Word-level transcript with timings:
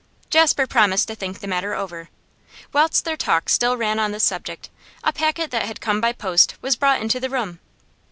Jasper 0.31 0.65
promised 0.65 1.07
to 1.09 1.15
think 1.15 1.41
the 1.41 1.47
matter 1.47 1.75
over. 1.75 2.09
Whilst 2.73 3.05
their 3.05 3.15
talk 3.15 3.49
still 3.49 3.77
ran 3.77 3.99
on 3.99 4.11
this 4.11 4.23
subject, 4.23 4.71
a 5.03 5.13
packet 5.13 5.51
that 5.51 5.67
had 5.67 5.79
come 5.79 6.01
by 6.01 6.11
post 6.11 6.55
was 6.59 6.75
brought 6.75 7.01
into 7.01 7.19
the 7.19 7.29
room. 7.29 7.59